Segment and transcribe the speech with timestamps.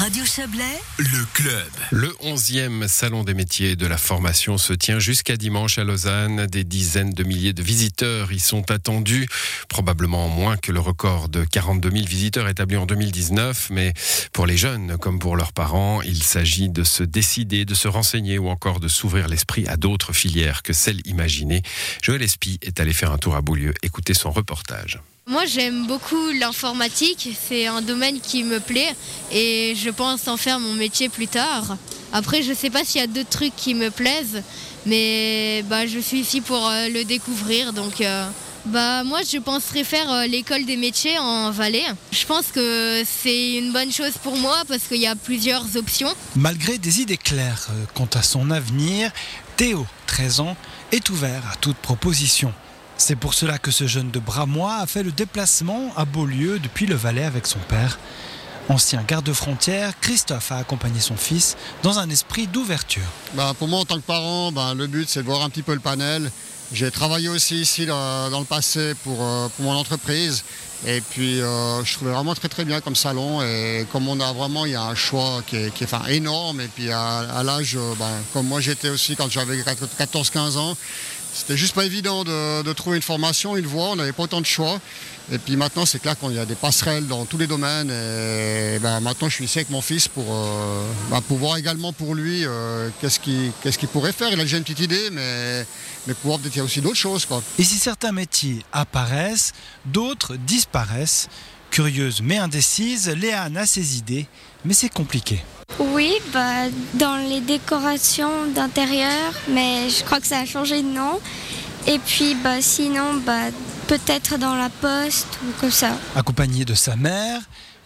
[0.00, 1.68] Radio Chablais, Le club.
[1.90, 6.46] Le 11e Salon des métiers de la formation se tient jusqu'à dimanche à Lausanne.
[6.46, 9.28] Des dizaines de milliers de visiteurs y sont attendus,
[9.68, 13.68] probablement moins que le record de 42 000 visiteurs établi en 2019.
[13.72, 13.92] Mais
[14.32, 18.38] pour les jeunes comme pour leurs parents, il s'agit de se décider, de se renseigner
[18.38, 21.60] ou encore de s'ouvrir l'esprit à d'autres filières que celles imaginées.
[22.00, 23.74] Joël Espy est allé faire un tour à Beaulieu.
[23.82, 24.98] Écoutez son reportage.
[25.30, 27.38] Moi, j'aime beaucoup l'informatique.
[27.48, 28.92] C'est un domaine qui me plaît
[29.30, 31.76] et je pense en faire mon métier plus tard.
[32.12, 34.42] Après, je ne sais pas s'il y a d'autres trucs qui me plaisent,
[34.86, 37.72] mais bah, je suis ici pour euh, le découvrir.
[37.72, 38.26] Donc, euh,
[38.66, 41.86] bah, moi, je penserais faire euh, l'école des métiers en Valais.
[42.10, 46.12] Je pense que c'est une bonne chose pour moi parce qu'il y a plusieurs options.
[46.34, 49.12] Malgré des idées claires quant à son avenir,
[49.56, 50.56] Théo, 13 ans,
[50.90, 52.52] est ouvert à toute proposition.
[53.00, 56.84] C'est pour cela que ce jeune de Bramois a fait le déplacement à Beaulieu depuis
[56.84, 57.98] le Valais avec son père.
[58.68, 63.08] Ancien garde-frontière, Christophe a accompagné son fils dans un esprit d'ouverture.
[63.32, 65.62] Ben, pour moi, en tant que parent, ben, le but, c'est de voir un petit
[65.62, 66.30] peu le panel.
[66.74, 70.44] J'ai travaillé aussi ici dans, le passé pour, euh, pour mon entreprise.
[70.86, 73.42] Et puis, euh, je trouvais vraiment très très bien comme salon.
[73.42, 76.60] Et comme on a vraiment, il y a un choix qui est, qui est, énorme.
[76.60, 80.76] Et puis, à, l'âge, euh, ben, comme moi j'étais aussi quand j'avais 14-15 ans,
[81.32, 83.90] c'était juste pas évident de, de, trouver une formation, une voie.
[83.90, 84.80] On n'avait pas autant de choix.
[85.32, 87.90] Et puis maintenant, c'est clair qu'il y a des passerelles dans tous les domaines.
[87.90, 92.14] Et ben, maintenant, je suis ici avec mon fils pour, euh, ben, voir également pour
[92.14, 94.28] lui euh, qu'est-ce qu'il pourrait faire.
[94.32, 95.64] Il a déjà une petite idée, mais,
[96.06, 97.26] mais pouvoir peut-être aussi d'autres choses.
[97.26, 97.42] Quoi.
[97.58, 99.52] Et si certains métiers apparaissent,
[99.86, 101.28] d'autres disparaissent.
[101.70, 104.26] Curieuse mais indécise, Léane a ses idées,
[104.64, 105.42] mais c'est compliqué.
[105.78, 111.20] Oui, bah, dans les décorations d'intérieur, mais je crois que ça a changé de nom.
[111.86, 113.50] Et puis bah, sinon, bah,
[113.86, 115.92] peut-être dans la poste ou comme ça.
[116.14, 117.40] Accompagnée de sa mère,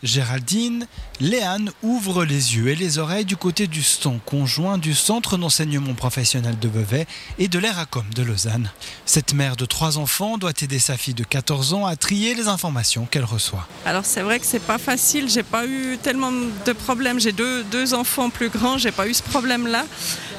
[0.05, 0.87] Géraldine,
[1.19, 5.95] Léane ouvre les yeux et les oreilles du côté du stand conjoint du Centre d'enseignement
[5.95, 7.07] professionnel de Vevey
[7.39, 8.71] et de l'ERACOM de Lausanne.
[9.07, 12.48] Cette mère de trois enfants doit aider sa fille de 14 ans à trier les
[12.48, 13.67] informations qu'elle reçoit.
[13.87, 17.64] Alors c'est vrai que c'est pas facile, j'ai pas eu tellement de problèmes, j'ai deux,
[17.64, 19.87] deux enfants plus grands, j'ai pas eu ce problème-là.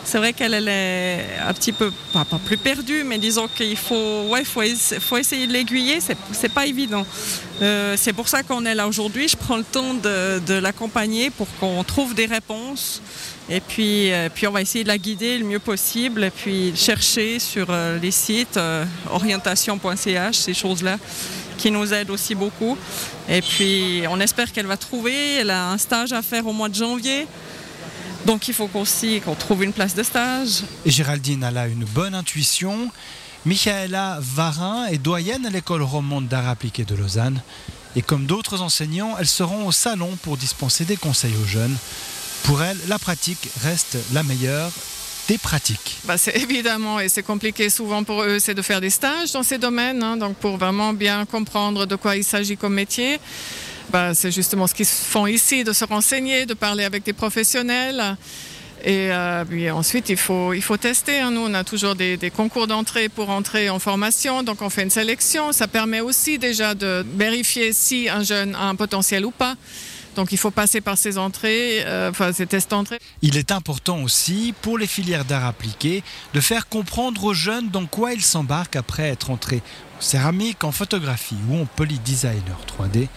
[0.04, 3.75] C'est vrai qu'elle elle est un petit peu, pas, pas plus perdue, mais disons qu'il
[3.75, 4.62] faut, ouais, faut,
[5.00, 7.06] faut essayer de l'aiguiller, c'est pas évident.
[7.62, 9.28] Euh, c'est pour ça qu'on est là aujourd'hui.
[9.28, 13.02] Je prends le temps de, l'accompagner pour qu'on trouve des réponses.
[13.50, 16.24] Et puis, euh, puis on va essayer de la guider le mieux possible.
[16.24, 18.60] Et puis chercher sur euh, les sites
[19.10, 20.98] orientation.ch, ces choses-là
[21.58, 22.78] qui nous aident aussi beaucoup.
[23.30, 25.36] Et puis on espère qu'elle va trouver.
[25.36, 27.28] Elle a un stage à faire au mois de janvier.
[28.26, 30.64] Donc il faut qu'on trouve une place de stage.
[30.86, 32.90] Et Géraldine a là une bonne intuition.
[33.45, 37.41] Michaela Varin est doyenne à l'école romande d'art appliqué de Lausanne.
[37.95, 41.75] Et comme d'autres enseignants, elles seront au salon pour dispenser des conseils aux jeunes.
[42.44, 44.72] Pour elle, la pratique reste la meilleure
[45.28, 45.97] des pratiques.
[46.06, 49.44] Bah c'est évidemment, et c'est compliqué souvent pour eux, c'est de faire des stages dans
[49.44, 53.19] ces domaines, hein, donc pour vraiment bien comprendre de quoi il s'agit comme métier.
[53.91, 58.17] Bah, c'est justement ce qu'ils font ici, de se renseigner, de parler avec des professionnels.
[58.85, 61.19] Et euh, puis ensuite, il faut, il faut tester.
[61.19, 61.31] Hein.
[61.31, 64.44] Nous, on a toujours des, concours d'entrée pour entrer en formation.
[64.44, 65.51] Donc, on fait une sélection.
[65.51, 69.56] Ça permet aussi déjà de vérifier si un jeune a un potentiel ou pas.
[70.16, 73.00] Donc, il faut passer par ces entrées, euh, enfin, ces tests d'entrée.
[73.24, 76.03] Il est important aussi, pour les filières d'art appliqué,
[76.35, 79.63] de faire comprendre aux jeunes dans quoi ils s'embarquent après être entrés
[79.97, 83.07] en céramique, en photographie ou en polydesigner 3D.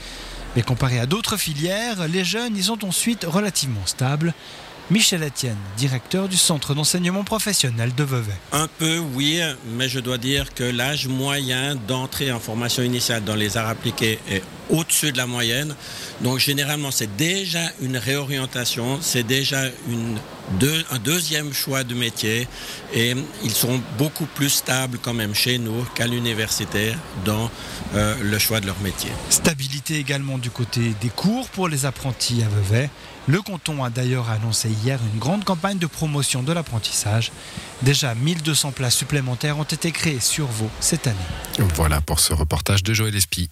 [0.57, 4.33] Mais comparé à d'autres filières, les jeunes y sont ensuite relativement stables.
[4.91, 8.33] Michel Etienne, directeur du centre d'enseignement professionnel de Vevey.
[8.53, 9.39] Un peu, oui,
[9.77, 14.19] mais je dois dire que l'âge moyen d'entrée en formation initiale dans les arts appliqués
[14.31, 15.75] est au-dessus de la moyenne.
[16.23, 20.19] Donc généralement, c'est déjà une réorientation, c'est déjà une,
[20.59, 22.49] deux, un deuxième choix de métier
[22.95, 26.95] et ils sont beaucoup plus stables quand même chez nous qu'à l'université
[27.27, 27.51] dans
[27.95, 29.11] euh, le choix de leur métier.
[29.29, 32.89] Stabilité également du côté des cours pour les apprentis à Vevey.
[33.29, 37.31] Le canton a d'ailleurs annoncé hier une grande campagne de promotion de l'apprentissage.
[37.83, 41.19] Déjà 1200 places supplémentaires ont été créées sur Vaud cette année.
[41.75, 43.51] Voilà pour ce reportage de Joël Espy.